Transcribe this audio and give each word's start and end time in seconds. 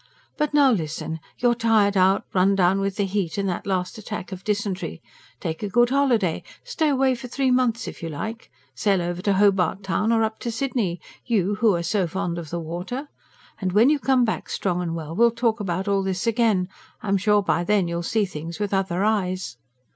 But 0.35 0.51
now 0.51 0.71
listen. 0.71 1.19
You're 1.37 1.53
tired 1.53 1.95
out, 1.95 2.25
run 2.33 2.55
down 2.55 2.79
with 2.81 2.95
the 2.95 3.05
heat 3.05 3.37
and 3.37 3.47
that 3.49 3.67
last 3.67 3.99
attack 3.99 4.31
of 4.31 4.43
dysentery. 4.43 4.99
Take 5.39 5.61
a 5.61 5.69
good 5.69 5.91
holiday 5.91 6.41
stay 6.63 6.89
away 6.89 7.13
for 7.13 7.27
three 7.27 7.51
months 7.51 7.87
if 7.87 8.01
you 8.01 8.09
like. 8.09 8.49
Sail 8.73 8.99
over 8.99 9.21
to 9.21 9.33
Hobart 9.33 9.83
Town, 9.83 10.11
or 10.11 10.23
up 10.23 10.39
to 10.39 10.51
Sydney, 10.51 10.99
you 11.27 11.57
who'er 11.61 11.83
so 11.83 12.07
fond 12.07 12.39
of 12.39 12.49
the 12.49 12.59
water. 12.59 13.09
And 13.59 13.73
when 13.73 13.91
you 13.91 13.99
come 13.99 14.25
back 14.25 14.49
strong 14.49 14.81
and 14.81 14.95
well 14.95 15.15
we'll 15.15 15.29
talk 15.29 15.59
about 15.59 15.87
all 15.87 16.01
this 16.01 16.25
again. 16.25 16.67
I'm 17.03 17.17
sure 17.17 17.43
by 17.43 17.63
then 17.63 17.87
you'll 17.87 18.01
see 18.01 18.25
things 18.25 18.57
with 18.59 18.73
other 18.73 19.03
eyes." 19.03 19.57